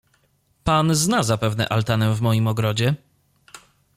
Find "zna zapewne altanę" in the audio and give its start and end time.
0.95-2.15